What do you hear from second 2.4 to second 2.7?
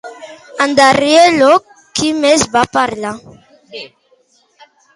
en va